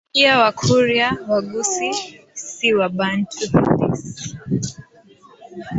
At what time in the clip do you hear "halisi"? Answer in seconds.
3.53-4.37